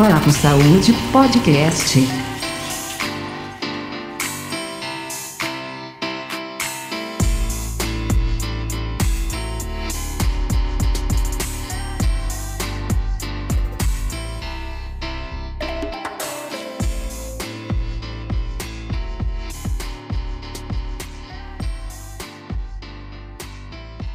Papo 0.00 0.30
Saúde 0.32 0.94
Podcast. 1.12 1.98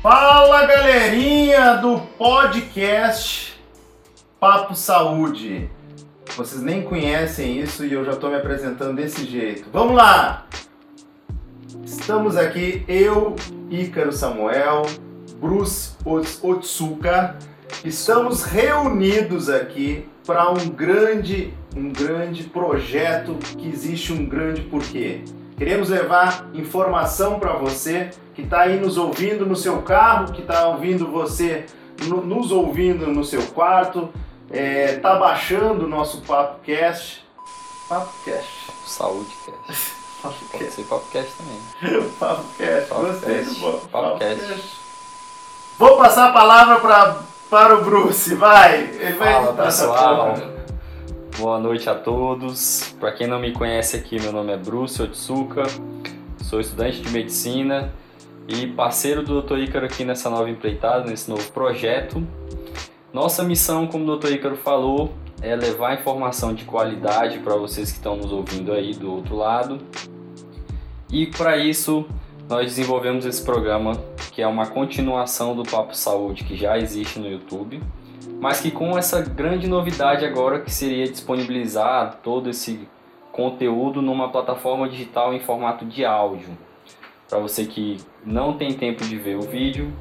Fala 0.01 0.65
galerinha 0.65 1.75
do 1.75 1.99
podcast 2.17 3.53
Papo 4.39 4.75
Saúde. 4.75 5.74
Vocês 6.35 6.61
nem 6.61 6.81
conhecem 6.81 7.61
isso 7.61 7.85
e 7.85 7.93
eu 7.93 8.03
já 8.03 8.11
estou 8.11 8.29
me 8.29 8.35
apresentando 8.35 8.97
desse 8.97 9.23
jeito. 9.25 9.69
Vamos 9.71 9.95
lá! 9.95 10.45
Estamos 11.85 12.35
aqui, 12.35 12.83
eu, 12.89 13.37
Ícaro 13.69 14.11
Samuel, 14.11 14.81
Bruce 15.39 15.95
Otsuka, 16.43 17.37
estamos 17.85 18.43
reunidos 18.43 19.49
aqui 19.49 20.05
para 20.25 20.51
um 20.51 20.67
grande, 20.69 21.53
um 21.73 21.89
grande 21.89 22.43
projeto 22.43 23.37
que 23.57 23.69
existe 23.69 24.11
um 24.11 24.25
grande 24.25 24.61
porquê. 24.61 25.21
Queremos 25.57 25.87
levar 25.87 26.49
informação 26.53 27.39
para 27.39 27.53
você 27.53 28.09
que 28.33 28.41
está 28.41 28.61
aí 28.61 28.77
nos 28.77 28.97
ouvindo 28.97 29.45
no 29.45 29.55
seu 29.55 29.81
carro, 29.83 30.33
que 30.33 30.41
está 30.41 30.67
ouvindo 30.67 31.07
você, 31.07 31.65
no, 32.07 32.25
nos 32.25 32.51
ouvindo 32.51 33.07
no 33.07 33.23
seu 33.23 33.41
quarto, 33.41 34.09
é, 34.51 34.97
tá 34.97 35.15
baixando 35.15 35.85
o 35.85 35.87
nosso 35.87 36.21
PapoCast. 36.21 37.25
PapoCast. 37.89 38.71
Saúde 38.85 39.31
Cast. 39.45 39.93
Pode 40.21 40.71
ser 40.71 40.83
PapoCast 40.83 41.31
também. 41.37 42.09
PapoCast. 42.19 42.89
Gostei 42.89 43.43
do 43.43 43.53
bom. 43.55 43.79
PapoCast. 43.91 44.85
Vou 45.77 45.97
passar 45.97 46.29
a 46.29 46.31
palavra 46.31 46.79
pra, 46.79 47.23
para 47.49 47.75
o 47.75 47.83
Bruce, 47.83 48.33
vai. 48.35 48.83
Ele 48.83 49.13
vai 49.13 49.33
Fala 49.33 49.53
pessoal, 49.53 50.37
boa 51.37 51.59
noite 51.59 51.89
a 51.89 51.95
todos. 51.95 52.95
Para 52.99 53.11
quem 53.11 53.27
não 53.27 53.39
me 53.39 53.51
conhece 53.51 53.97
aqui, 53.97 54.19
meu 54.21 54.31
nome 54.31 54.53
é 54.53 54.57
Bruce 54.57 55.01
Otsuka, 55.01 55.63
sou 56.43 56.61
estudante 56.61 57.01
de 57.01 57.09
medicina 57.09 57.91
e 58.47 58.67
parceiro 58.67 59.21
do 59.21 59.41
Dr. 59.41 59.57
Ícaro 59.57 59.85
aqui 59.85 60.05
nessa 60.05 60.29
nova 60.29 60.49
empreitada, 60.49 61.09
nesse 61.09 61.29
novo 61.29 61.51
projeto. 61.51 62.25
Nossa 63.15 63.45
missão, 63.45 63.87
como 63.87 64.11
o 64.11 64.17
Dr. 64.17 64.33
Ícaro 64.33 64.57
falou, 64.57 65.13
é 65.41 65.55
levar 65.55 65.93
informação 65.93 66.53
de 66.53 66.65
qualidade 66.65 67.39
para 67.39 67.55
vocês 67.55 67.89
que 67.89 67.95
estão 67.95 68.17
nos 68.17 68.29
ouvindo 68.29 68.73
aí 68.73 68.93
do 68.93 69.09
outro 69.09 69.37
lado. 69.37 69.79
E 71.09 71.25
para 71.25 71.55
isso, 71.55 72.05
nós 72.49 72.65
desenvolvemos 72.65 73.25
esse 73.25 73.41
programa 73.41 73.93
que 74.33 74.41
é 74.41 74.47
uma 74.47 74.67
continuação 74.67 75.55
do 75.55 75.63
Papo 75.63 75.95
Saúde 75.95 76.43
que 76.43 76.57
já 76.57 76.77
existe 76.77 77.17
no 77.17 77.29
YouTube, 77.29 77.81
mas 78.41 78.59
que 78.59 78.69
com 78.69 78.97
essa 78.97 79.21
grande 79.21 79.65
novidade 79.65 80.25
agora 80.25 80.59
que 80.59 80.69
seria 80.69 81.07
disponibilizar 81.07 82.19
todo 82.21 82.49
esse 82.49 82.85
conteúdo 83.31 84.01
numa 84.01 84.27
plataforma 84.27 84.89
digital 84.89 85.33
em 85.33 85.39
formato 85.39 85.85
de 85.85 86.03
áudio. 86.03 86.49
Para 87.35 87.41
você 87.41 87.65
que 87.65 87.97
não 88.25 88.57
tem 88.57 88.71
tempo 88.71 89.03
de 89.03 89.17
ver 89.17 89.35
o 89.35 89.41
vídeo, 89.41 89.91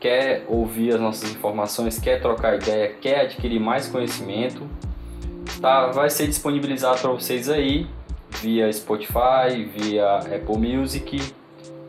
quer 0.00 0.46
ouvir 0.48 0.94
as 0.94 1.00
nossas 1.02 1.30
informações, 1.30 1.98
quer 1.98 2.18
trocar 2.22 2.54
ideia, 2.54 2.94
quer 2.98 3.20
adquirir 3.26 3.60
mais 3.60 3.88
conhecimento, 3.88 4.66
tá, 5.60 5.88
vai 5.88 6.08
ser 6.08 6.26
disponibilizado 6.28 6.98
para 6.98 7.10
vocês 7.10 7.50
aí 7.50 7.86
via 8.40 8.72
Spotify, 8.72 9.68
via 9.76 10.16
Apple 10.20 10.56
Music, 10.56 11.20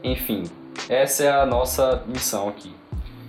enfim. 0.03 0.43
Essa 0.89 1.23
é 1.23 1.31
a 1.31 1.45
nossa 1.45 2.03
missão 2.05 2.49
aqui. 2.49 2.75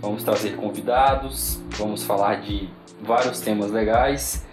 Vamos 0.00 0.24
trazer 0.24 0.56
convidados, 0.56 1.62
vamos 1.78 2.02
falar 2.02 2.40
de 2.40 2.68
vários 3.00 3.38
temas 3.40 3.70
legais 3.70 4.44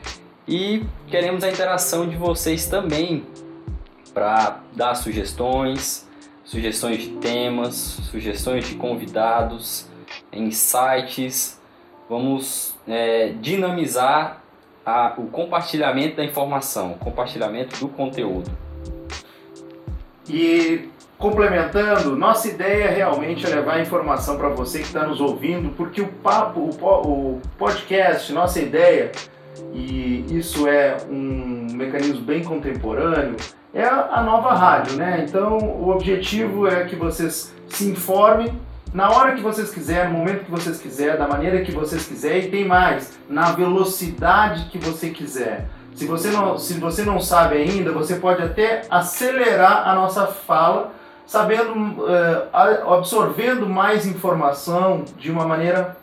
e 0.47 0.85
queremos 1.07 1.43
a 1.43 1.49
interação 1.49 2.07
de 2.07 2.15
vocês 2.15 2.67
também 2.67 3.25
para 4.13 4.59
dar 4.75 4.93
sugestões, 4.93 6.10
sugestões 6.51 6.97
de 6.97 7.09
temas, 7.11 7.73
sugestões 8.11 8.67
de 8.67 8.75
convidados, 8.75 9.87
insights. 10.33 11.57
Vamos 12.09 12.75
é, 12.85 13.29
dinamizar 13.39 14.41
a- 14.85 15.13
o 15.17 15.27
compartilhamento 15.27 16.17
da 16.17 16.25
informação, 16.25 16.95
compartilhamento 16.95 17.79
do 17.79 17.87
conteúdo. 17.87 18.51
E 20.29 20.89
complementando, 21.17 22.17
nossa 22.17 22.49
ideia 22.49 22.91
realmente 22.91 23.45
é 23.45 23.49
levar 23.49 23.79
informação 23.79 24.37
para 24.37 24.49
você 24.49 24.79
que 24.79 24.85
está 24.87 25.07
nos 25.07 25.21
ouvindo, 25.21 25.69
porque 25.77 26.01
o 26.01 26.07
papo, 26.07 26.59
o, 26.59 26.85
o 27.37 27.41
podcast, 27.57 28.33
nossa 28.33 28.59
ideia, 28.59 29.09
e 29.73 30.25
isso 30.31 30.67
é 30.67 30.97
um 31.09 31.67
mecanismo 31.71 32.21
bem 32.21 32.43
contemporâneo, 32.43 33.37
é 33.73 33.85
a 33.85 34.21
nova 34.21 34.53
rádio, 34.53 34.97
né? 34.97 35.25
Então 35.27 35.57
o 35.57 35.89
objetivo 35.89 36.67
é 36.67 36.85
que 36.85 36.95
vocês 36.95 37.53
se 37.69 37.85
informem 37.89 38.51
na 38.93 39.09
hora 39.09 39.33
que 39.33 39.41
vocês 39.41 39.69
quiserem, 39.71 40.11
no 40.11 40.19
momento 40.19 40.43
que 40.43 40.51
vocês 40.51 40.77
quiserem, 40.79 41.17
da 41.17 41.27
maneira 41.27 41.61
que 41.61 41.71
vocês 41.71 42.05
quiserem, 42.05 42.43
e 42.43 42.51
tem 42.51 42.65
mais, 42.65 43.17
na 43.29 43.51
velocidade 43.53 44.65
que 44.65 44.77
você 44.77 45.09
quiser. 45.11 45.65
Se 45.95 46.05
você 46.05 46.29
não, 46.29 46.57
se 46.57 46.73
você 46.73 47.03
não 47.03 47.19
sabe 47.21 47.55
ainda, 47.55 47.91
você 47.93 48.15
pode 48.15 48.41
até 48.41 48.81
acelerar 48.89 49.87
a 49.87 49.95
nossa 49.95 50.27
fala, 50.27 50.91
sabendo, 51.25 52.05
a- 52.51 52.95
absorvendo 52.95 53.65
mais 53.67 54.05
informação 54.05 55.05
de 55.17 55.31
uma 55.31 55.45
maneira 55.45 55.95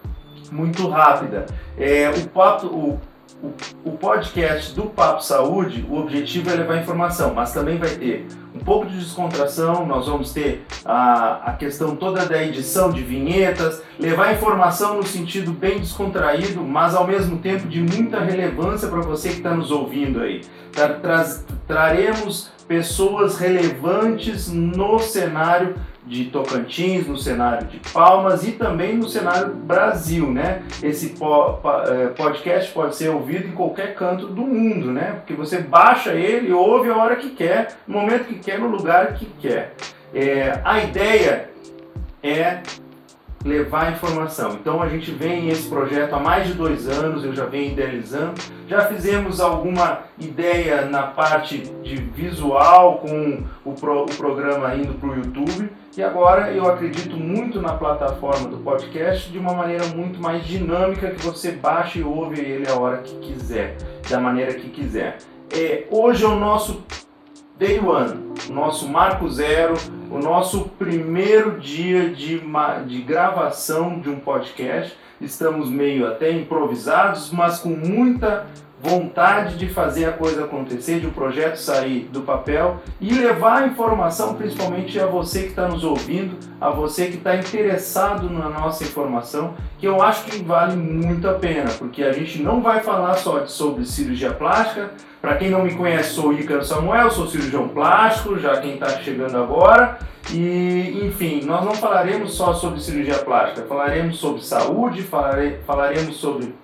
muito 0.51 0.89
rápida. 0.89 1.45
É, 1.77 2.11
o, 2.11 2.28
papo, 2.28 2.67
o, 2.69 3.01
o, 3.43 3.53
o 3.84 3.93
podcast 3.93 4.75
do 4.75 4.84
Papo 4.84 5.22
Saúde, 5.22 5.87
o 5.88 5.99
objetivo 5.99 6.50
é 6.50 6.54
levar 6.54 6.78
informação, 6.78 7.32
mas 7.34 7.53
também 7.53 7.78
vai 7.78 7.91
ter 7.91 8.26
um 8.54 8.59
pouco 8.59 8.87
de 8.87 8.99
descontração, 8.99 9.87
nós 9.87 10.06
vamos 10.09 10.32
ter 10.32 10.65
a, 10.84 11.50
a 11.50 11.53
questão 11.53 11.94
toda 11.94 12.27
da 12.27 12.43
edição 12.43 12.91
de 12.91 13.03
vinhetas, 13.03 13.82
levar 13.98 14.32
informação 14.34 14.97
no 14.97 15.04
sentido 15.04 15.53
bem 15.53 15.78
descontraído, 15.78 16.62
mas 16.62 16.94
ao 16.94 17.06
mesmo 17.06 17.38
tempo 17.38 17.69
de 17.69 17.81
muita 17.81 18.19
relevância 18.21 18.88
para 18.88 19.00
você 19.00 19.28
que 19.28 19.37
está 19.37 19.54
nos 19.54 19.71
ouvindo 19.71 20.21
aí. 20.21 20.41
Tra- 20.72 20.94
traz- 20.94 21.44
traremos 21.66 22.50
pessoas 22.66 23.38
relevantes 23.38 24.48
no 24.53 24.98
cenário 24.98 25.77
de 26.09 26.25
Tocantins, 26.27 27.07
no 27.07 27.17
cenário 27.19 27.67
de 27.67 27.79
Palmas 27.93 28.47
e 28.47 28.53
também 28.53 28.97
no 28.97 29.09
cenário 29.09 29.55
Brasil, 29.55 30.31
né? 30.33 30.63
Esse 30.83 31.15
eh, 31.15 32.07
podcast 32.17 32.73
pode 32.73 32.97
ser 32.97 33.11
ouvido 33.11 33.47
em 33.47 33.53
qualquer 33.53 33.95
canto 33.95 34.27
do 34.27 34.43
mundo, 34.43 34.91
né? 34.91 35.17
Porque 35.17 35.35
você 35.35 35.59
baixa 35.61 36.15
ele 36.15 36.51
ouve 36.53 36.89
a 36.91 36.97
hora 36.97 37.17
que 37.17 37.31
quer, 37.31 37.77
no 37.87 37.99
momento 38.01 38.25
que 38.25 38.37
quer, 38.37 38.59
no 38.59 38.69
lugar 38.69 39.15
que 39.15 39.27
quer. 39.41 39.75
É, 40.15 40.59
a 40.65 40.83
ideia 40.83 41.51
é 42.23 42.61
levar 43.45 43.93
informação. 43.93 44.53
Então 44.61 44.83
a 44.83 44.89
gente 44.89 45.11
vem 45.13 45.49
esse 45.49 45.69
projeto 45.69 46.15
há 46.15 46.19
mais 46.19 46.47
de 46.49 46.55
dois 46.55 46.89
anos, 46.89 47.23
eu 47.25 47.33
já 47.35 47.45
venho 47.45 47.73
idealizando. 47.73 48.33
Já 48.67 48.87
fizemos 48.87 49.41
alguma 49.41 50.01
ideia 50.19 50.85
na 50.87 51.03
parte 51.05 51.59
de 51.83 51.97
visual 51.97 52.99
com 52.99 53.45
o, 53.65 53.72
pro- 53.75 54.03
o 54.04 54.16
programa 54.16 54.75
indo 54.75 54.95
para 54.95 55.09
o 55.11 55.15
YouTube. 55.15 55.71
E 55.98 56.03
agora 56.04 56.53
eu 56.53 56.65
acredito 56.71 57.16
muito 57.16 57.60
na 57.60 57.72
plataforma 57.72 58.48
do 58.48 58.59
podcast 58.59 59.28
de 59.33 59.36
uma 59.36 59.53
maneira 59.53 59.84
muito 59.86 60.21
mais 60.21 60.47
dinâmica 60.47 61.10
que 61.10 61.21
você 61.21 61.50
baixa 61.50 61.98
e 61.98 62.04
ouve 62.04 62.41
ele 62.41 62.71
a 62.71 62.78
hora 62.78 62.98
que 62.98 63.16
quiser, 63.16 63.77
da 64.09 64.21
maneira 64.21 64.54
que 64.54 64.71
quiser. 64.71 65.18
É, 65.53 65.89
hoje 65.91 66.24
é 66.24 66.28
o 66.28 66.36
nosso 66.36 66.84
Day 67.59 67.80
One, 67.80 68.33
o 68.48 68.53
nosso 68.53 68.89
marco 68.89 69.28
zero, 69.28 69.74
o 70.09 70.21
nosso 70.21 70.68
primeiro 70.78 71.59
dia 71.59 72.10
de, 72.10 72.41
de 72.86 73.03
gravação 73.03 73.98
de 73.98 74.09
um 74.09 74.21
podcast. 74.21 74.97
Estamos 75.21 75.68
meio 75.68 76.06
até 76.06 76.30
improvisados, 76.30 77.33
mas 77.33 77.59
com 77.59 77.71
muita 77.71 78.47
vontade 78.80 79.57
de 79.57 79.69
fazer 79.69 80.04
a 80.04 80.13
coisa 80.13 80.45
acontecer, 80.45 81.01
de 81.01 81.07
o 81.07 81.10
projeto 81.10 81.57
sair 81.57 82.09
do 82.13 82.22
papel 82.22 82.77
e 83.01 83.13
levar 83.13 83.63
a 83.63 83.66
informação 83.66 84.34
principalmente 84.34 84.98
a 85.01 85.07
você 85.07 85.42
que 85.42 85.48
está 85.48 85.66
nos 85.66 85.83
ouvindo, 85.83 86.36
a 86.60 86.71
você 86.71 87.07
que 87.07 87.16
está 87.16 87.34
interessado 87.34 88.30
na 88.30 88.48
nossa 88.48 88.84
informação, 88.84 89.54
que 89.78 89.86
eu 89.86 90.01
acho 90.01 90.25
que 90.27 90.42
vale 90.45 90.77
muito 90.77 91.28
a 91.28 91.34
pena, 91.34 91.71
porque 91.78 92.04
a 92.04 92.13
gente 92.13 92.41
não 92.41 92.63
vai 92.63 92.80
falar 92.80 93.15
só 93.15 93.41
de- 93.41 93.51
sobre 93.51 93.84
cirurgia 93.84 94.30
plástica. 94.33 94.91
Para 95.21 95.34
quem 95.34 95.51
não 95.51 95.65
me 95.65 95.75
conhece, 95.75 96.10
sou 96.10 96.33
Ícaro 96.33 96.65
Samuel, 96.65 97.10
sou 97.10 97.27
cirurgião 97.27 97.66
plástico, 97.69 98.39
já 98.39 98.60
quem 98.60 98.75
está 98.75 98.89
chegando 99.01 99.36
agora. 99.36 99.98
E, 100.33 101.01
enfim, 101.04 101.42
nós 101.45 101.65
não 101.65 101.72
falaremos 101.75 102.34
só 102.34 102.53
sobre 102.53 102.80
cirurgia 102.80 103.19
plástica, 103.19 103.66
falaremos 103.69 104.19
sobre 104.19 104.42
saúde, 104.45 105.03
falare- 105.03 105.59
falaremos 105.66 106.16
sobre 106.19 106.54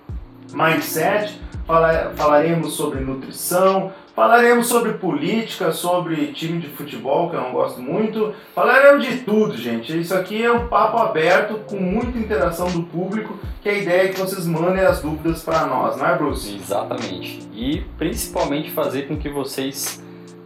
mindset, 0.53 1.41
falaremos 1.67 2.75
sobre 2.75 3.01
nutrição, 3.01 3.93
falaremos 4.15 4.67
sobre 4.67 4.93
política, 4.93 5.73
sobre 5.73 6.29
time 6.29 6.61
de 6.61 6.69
futebol, 6.69 7.31
que 7.31 7.37
eu 7.37 7.41
não 7.41 7.53
gosto 7.53 7.81
muito, 7.81 8.35
falaremos 8.55 9.05
de 9.07 9.19
tudo, 9.19 9.57
gente. 9.57 9.99
Isso 9.99 10.15
aqui 10.15 10.43
é 10.43 10.53
um 10.53 10.69
papo 10.69 10.99
aberto 10.99 11.61
com 11.67 11.77
muita 11.77 12.19
interação 12.19 12.71
do 12.71 12.83
público, 12.83 13.39
que 13.63 13.69
a 13.69 13.73
ideia 13.73 14.05
é 14.05 14.09
que 14.09 14.21
vocês 14.21 14.47
mandem 14.47 14.85
as 14.85 15.01
dúvidas 15.01 15.43
para 15.43 15.67
nós, 15.67 15.97
não 15.97 16.07
é, 16.07 16.17
Bruce? 16.17 16.55
Exatamente. 16.55 17.49
E 17.55 17.81
principalmente 17.99 18.71
fazer 18.71 19.09
com 19.09 19.17
que 19.17 19.29
vocês 19.29 20.03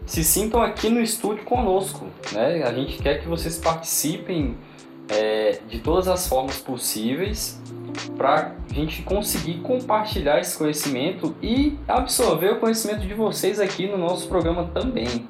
se 0.06 0.24
sintam 0.24 0.62
aqui 0.62 0.88
no 0.88 1.00
estúdio 1.00 1.44
conosco. 1.44 2.06
Né? 2.32 2.62
A 2.62 2.72
gente 2.72 2.96
quer 3.02 3.20
que 3.20 3.28
vocês 3.28 3.58
participem 3.58 4.56
é, 5.08 5.58
de 5.68 5.80
todas 5.80 6.08
as 6.08 6.26
formas 6.26 6.56
possíveis 6.56 7.60
para 8.16 8.54
a 8.70 8.74
gente 8.74 9.02
conseguir 9.02 9.60
compartilhar 9.60 10.38
esse 10.38 10.56
conhecimento 10.56 11.34
e 11.42 11.78
absorver 11.86 12.52
o 12.52 12.60
conhecimento 12.60 13.06
de 13.06 13.14
vocês 13.14 13.58
aqui 13.60 13.86
no 13.86 13.98
nosso 13.98 14.28
programa 14.28 14.70
também. 14.72 15.28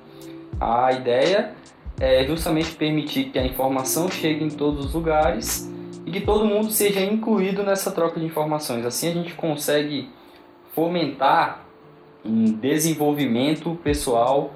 A 0.61 0.93
ideia 0.93 1.55
é 2.01 2.25
justamente 2.25 2.75
permitir 2.75 3.31
que 3.31 3.39
a 3.39 3.47
informação 3.47 4.11
chegue 4.11 4.45
em 4.45 4.51
todos 4.51 4.87
os 4.87 4.95
lugares 4.95 5.71
e 6.07 6.11
que 6.11 6.21
todo 6.21 6.45
mundo 6.45 6.71
seja 6.71 7.01
incluído 7.01 7.63
nessa 7.63 7.91
troca 7.91 8.19
de 8.19 8.27
informações. 8.27 8.85
Assim 8.85 9.09
a 9.11 9.13
gente 9.13 9.35
consegue 9.35 10.11
fomentar 10.75 11.65
um 12.25 12.45
desenvolvimento 12.45 13.79
pessoal 13.83 14.53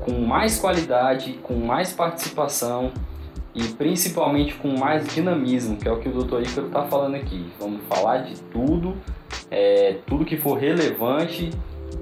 com 0.00 0.12
mais 0.20 0.58
qualidade, 0.58 1.38
com 1.42 1.54
mais 1.54 1.92
participação 1.92 2.92
e 3.56 3.68
principalmente 3.68 4.52
com 4.54 4.76
mais 4.76 5.08
dinamismo, 5.08 5.78
que 5.78 5.88
é 5.88 5.90
o 5.90 5.98
que 5.98 6.10
o 6.10 6.12
Dr. 6.12 6.42
Ícaro 6.42 6.66
está 6.66 6.82
falando 6.82 7.14
aqui. 7.14 7.50
Vamos 7.58 7.80
falar 7.88 8.18
de 8.18 8.38
tudo, 8.52 8.94
é, 9.50 9.96
tudo 10.06 10.26
que 10.26 10.36
for 10.36 10.58
relevante, 10.58 11.48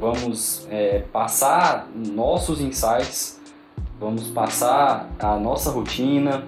vamos 0.00 0.66
é, 0.68 1.04
passar 1.12 1.88
nossos 1.94 2.60
insights, 2.60 3.40
vamos 4.00 4.28
passar 4.30 5.08
a 5.16 5.36
nossa 5.36 5.70
rotina, 5.70 6.42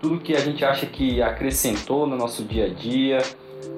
tudo 0.00 0.20
que 0.20 0.34
a 0.34 0.40
gente 0.40 0.64
acha 0.64 0.86
que 0.86 1.20
acrescentou 1.20 2.06
no 2.06 2.16
nosso 2.16 2.42
dia 2.42 2.64
a 2.64 2.68
dia, 2.70 3.18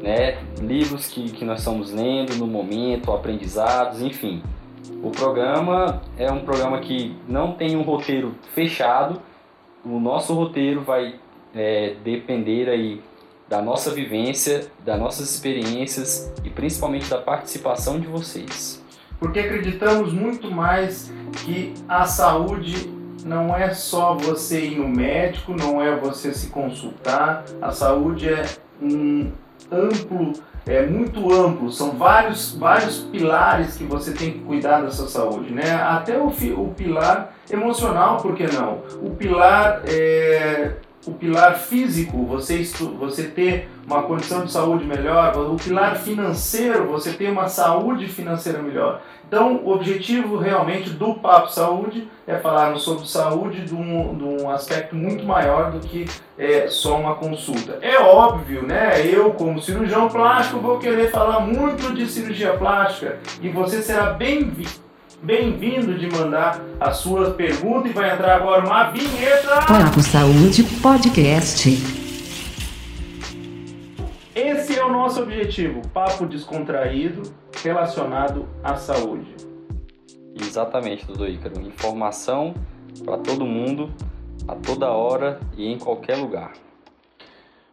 né? 0.01 0.39
livros 0.61 1.09
que, 1.09 1.33
que 1.33 1.45
nós 1.45 1.59
estamos 1.59 1.93
lendo 1.93 2.37
no 2.37 2.47
momento, 2.47 3.11
aprendizados, 3.11 4.01
enfim. 4.01 4.45
O 5.03 5.11
programa 5.11 6.03
é 6.17 6.31
um 6.31 6.41
programa 6.41 6.79
que 6.79 7.17
não 7.29 7.53
tem 7.53 7.77
um 7.77 7.83
roteiro 7.83 8.37
fechado, 8.55 9.21
o 9.89 9.99
nosso 9.99 10.35
roteiro 10.35 10.83
vai 10.83 11.15
é, 11.55 11.95
depender 12.05 12.69
aí 12.69 13.01
da 13.49 13.63
nossa 13.63 13.91
vivência, 13.91 14.71
das 14.85 14.99
nossas 14.99 15.31
experiências 15.31 16.31
e 16.45 16.51
principalmente 16.51 17.09
da 17.09 17.19
participação 17.19 17.99
de 17.99 18.07
vocês. 18.07 18.85
Porque 19.19 19.41
acreditamos 19.41 20.13
muito 20.13 20.51
mais 20.51 21.11
que 21.45 21.73
a 21.89 22.05
saúde 22.05 22.91
não 23.25 23.57
é 23.57 23.73
só 23.73 24.15
você 24.15 24.67
ir 24.67 24.79
no 24.79 24.87
médico, 24.87 25.55
não 25.55 25.83
é 25.83 25.97
você 25.97 26.33
se 26.33 26.49
consultar, 26.49 27.45
a 27.61 27.73
saúde 27.73 28.29
é 28.29 28.45
um 28.81 29.33
amplo, 29.71 30.33
é 30.67 30.85
muito 30.85 31.33
amplo, 31.33 31.71
são 31.71 31.93
vários, 31.93 32.55
vários 32.55 33.01
pilares 33.01 33.77
que 33.77 33.85
você 33.85 34.13
tem 34.13 34.33
que 34.33 34.39
cuidar 34.41 34.83
da 34.83 34.91
sua 34.91 35.09
saúde, 35.09 35.53
né? 35.53 35.75
Até 35.75 36.19
o, 36.19 36.27
o 36.27 36.75
pilar 36.77 37.35
emocional, 37.51 38.19
por 38.19 38.35
que 38.35 38.47
não? 38.47 38.83
O 39.03 39.11
pilar, 39.11 39.83
é, 39.87 40.73
o 41.09 41.15
pilar 41.15 41.57
físico, 41.57 42.25
você, 42.27 42.63
você 42.99 43.25
ter 43.25 43.69
uma 43.87 44.03
condição 44.03 44.45
de 44.45 44.53
saúde 44.53 44.85
melhor, 44.85 45.37
o 45.37 45.57
pilar 45.57 45.97
financeiro, 45.97 46.87
você 46.87 47.13
ter 47.13 47.31
uma 47.31 47.49
saúde 47.49 48.07
financeira 48.07 48.61
melhor. 48.63 49.01
Então, 49.27 49.61
o 49.63 49.73
objetivo 49.73 50.39
realmente 50.39 50.91
do 50.91 51.15
Papo 51.15 51.51
Saúde 51.51 52.09
é 52.27 52.37
falarmos 52.37 52.83
sobre 52.83 53.07
saúde 53.07 53.63
de 53.63 53.75
um, 53.75 54.17
de 54.17 54.25
um 54.25 54.51
aspecto 54.51 54.97
muito 54.97 55.25
maior 55.25 55.71
do 55.71 55.81
que 55.81 56.07
é, 56.39 56.67
só 56.69 56.99
uma 56.99 57.15
consulta. 57.15 57.79
É 57.83 57.99
óbvio, 57.99 58.63
né? 58.63 59.05
Eu, 59.05 59.33
como 59.33 59.61
cirurgião 59.61 60.09
plástico, 60.09 60.61
vou 60.61 60.79
querer 60.79 61.11
falar 61.11 61.41
muito 61.41 61.95
de 61.95 62.07
cirurgia 62.07 62.55
plástica 62.55 63.19
e 63.43 63.49
você 63.51 63.83
será 63.83 64.13
bem-vi- 64.13 64.88
bem-vindo 65.23 65.95
de 65.99 66.09
mandar 66.09 66.61
a 66.81 66.93
sua 66.93 67.31
pergunta 67.33 67.89
e 67.89 67.93
vai 67.93 68.13
entrar 68.13 68.37
agora 68.37 68.65
uma 68.67 68.91
vinheta. 68.91 69.63
Papo 69.67 70.01
Saúde 70.03 70.63
Podcast. 70.83 71.69
Esse 74.35 74.79
é 74.79 74.85
o 74.85 74.93
nosso 74.93 75.23
objetivo, 75.23 75.83
papo 75.89 76.25
descontraído 76.27 77.23
relacionado 77.63 78.49
à 78.63 78.77
saúde. 78.77 79.35
Exatamente, 80.41 81.05
Doutor 81.07 81.29
Ícaro. 81.29 81.61
Informação 81.61 82.55
para 83.05 83.19
todo 83.19 83.45
mundo, 83.45 83.93
a 84.47 84.55
toda 84.55 84.89
hora 84.91 85.41
e 85.57 85.67
em 85.67 85.79
qualquer 85.79 86.17
lugar. 86.17 86.53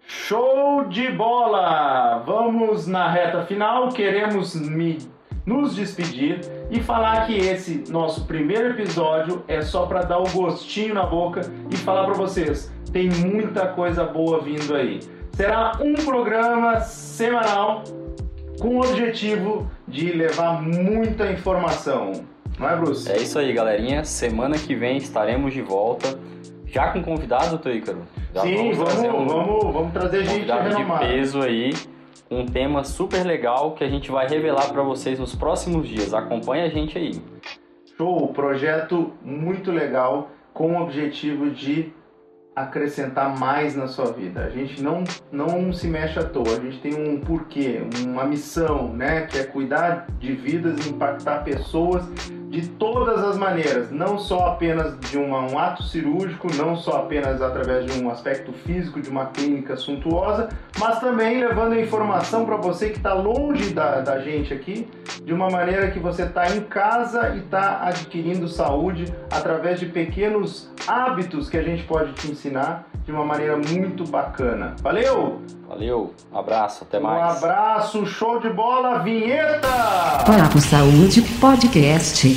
Show 0.07 0.85
de 0.85 1.11
bola! 1.11 2.23
Vamos 2.25 2.87
na 2.87 3.09
reta 3.11 3.43
final, 3.45 3.89
queremos 3.89 4.55
me- 4.55 4.97
nos 5.45 5.75
despedir 5.75 6.41
e 6.71 6.79
falar 6.79 7.27
que 7.27 7.37
esse 7.37 7.83
nosso 7.89 8.25
primeiro 8.25 8.69
episódio 8.69 9.43
é 9.47 9.61
só 9.61 9.85
para 9.85 10.01
dar 10.01 10.19
o 10.19 10.29
gostinho 10.29 10.93
na 10.93 11.05
boca 11.05 11.41
e 11.69 11.75
falar 11.77 12.05
para 12.05 12.15
vocês, 12.15 12.71
tem 12.91 13.09
muita 13.09 13.67
coisa 13.67 14.03
boa 14.03 14.41
vindo 14.41 14.75
aí. 14.75 14.99
Será 15.33 15.73
um 15.81 15.93
programa 15.93 16.79
semanal 16.79 17.83
com 18.59 18.77
o 18.77 18.79
objetivo 18.79 19.69
de 19.87 20.11
levar 20.11 20.61
muita 20.61 21.31
informação. 21.31 22.13
Não 22.57 22.69
é, 22.69 22.75
Bruce? 22.75 23.11
É 23.11 23.17
isso 23.17 23.37
aí, 23.37 23.51
galerinha. 23.51 24.05
Semana 24.05 24.57
que 24.57 24.73
vem 24.73 24.97
estaremos 24.97 25.53
de 25.53 25.61
volta. 25.61 26.17
Já 26.65 26.89
com 26.91 27.03
convidado, 27.03 27.49
doutor 27.49 27.73
Ícaro? 27.75 27.99
Já 28.33 28.41
Sim, 28.41 28.71
vamos, 28.73 28.93
trazer 28.93 29.09
um 29.11 29.27
vamos, 29.27 29.73
vamos 29.73 29.93
trazer 29.93 30.25
gente 30.25 30.45
de 30.45 30.51
renomada. 30.51 31.05
peso 31.05 31.41
aí, 31.41 31.73
um 32.29 32.45
tema 32.45 32.83
super 32.83 33.25
legal 33.25 33.73
que 33.73 33.83
a 33.83 33.89
gente 33.89 34.11
vai 34.11 34.27
revelar 34.27 34.71
para 34.71 34.81
vocês 34.81 35.19
nos 35.19 35.35
próximos 35.35 35.87
dias. 35.87 36.13
Acompanhe 36.13 36.63
a 36.63 36.69
gente 36.69 36.97
aí. 36.97 37.21
Show, 37.97 38.27
projeto 38.33 39.13
muito 39.23 39.71
legal 39.71 40.29
com 40.53 40.73
o 40.73 40.81
objetivo 40.81 41.49
de 41.49 41.93
acrescentar 42.55 43.37
mais 43.37 43.75
na 43.75 43.87
sua 43.87 44.11
vida. 44.11 44.45
A 44.45 44.49
gente 44.49 44.81
não, 44.81 45.03
não 45.31 45.73
se 45.73 45.87
mexe 45.87 46.17
à 46.17 46.23
toa, 46.23 46.55
a 46.55 46.59
gente 46.59 46.79
tem 46.79 46.95
um 46.95 47.19
porquê, 47.19 47.81
uma 48.05 48.23
missão, 48.23 48.93
né? 48.93 49.27
Que 49.27 49.39
é 49.39 49.43
cuidar 49.43 50.07
de 50.19 50.33
vidas 50.33 50.87
impactar 50.87 51.43
pessoas 51.43 52.05
de 52.55 52.69
todas 52.69 53.21
as 53.21 53.37
maneiras, 53.37 53.91
não 53.91 54.17
só 54.17 54.47
apenas 54.47 54.97
de 54.99 55.17
uma- 55.17 55.41
um 55.51 55.59
ato 55.59 55.83
cirúrgico, 55.83 56.47
não 56.55 56.75
só 56.77 56.97
apenas 57.01 57.41
através 57.41 57.85
de 57.85 58.01
um 58.01 58.09
aspecto 58.09 58.53
físico 58.53 59.01
de 59.01 59.09
uma 59.09 59.25
clínica 59.25 59.75
suntuosa, 59.75 60.47
mas 60.79 60.99
também 60.99 61.39
levando 61.41 61.77
informação 61.77 62.45
para 62.45 62.55
você 62.55 62.89
que 62.89 62.97
está 62.97 63.13
longe 63.13 63.73
da, 63.73 63.99
da 63.99 64.19
gente 64.21 64.53
aqui, 64.53 64.87
de 65.25 65.33
uma 65.33 65.49
maneira 65.49 65.89
que 65.89 65.99
você 65.99 66.21
está 66.23 66.55
em 66.55 66.61
casa 66.61 67.29
e 67.35 67.39
está 67.39 67.81
adquirindo 67.81 68.47
saúde 68.47 69.11
através 69.31 69.79
de 69.79 69.87
pequenos 69.87 70.69
hábitos 70.87 71.49
que 71.49 71.57
a 71.57 71.63
gente 71.63 71.83
pode 71.83 72.13
te 72.13 72.31
ensinar 72.31 72.85
de 73.03 73.11
uma 73.11 73.25
maneira 73.25 73.57
muito 73.57 74.05
bacana. 74.05 74.75
Valeu? 74.81 75.41
Valeu, 75.67 76.13
um 76.31 76.37
abraço, 76.37 76.83
até 76.87 76.99
Um 76.99 77.03
mais. 77.03 77.37
abraço, 77.43 78.05
show 78.05 78.39
de 78.39 78.49
bola, 78.49 78.99
vinheta! 78.99 79.67
Papo 80.25 80.59
Saúde 80.61 81.21
Podcast. 81.41 82.27